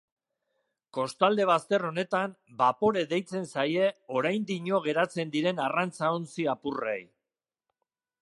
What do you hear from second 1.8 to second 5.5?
honetan bapore deitzen zaie oraindino geratzen